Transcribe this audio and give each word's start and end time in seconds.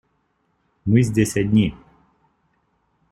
Мы 0.83 1.03
здесь 1.03 1.37
одни. 1.37 1.75